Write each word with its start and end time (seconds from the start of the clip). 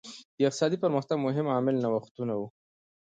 د 0.37 0.39
اقتصادي 0.47 0.77
پرمختګ 0.83 1.17
مهم 1.25 1.45
عامل 1.53 1.75
نوښتونه 1.83 2.33
وو. 2.37 2.47